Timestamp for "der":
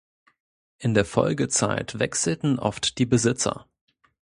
0.95-1.05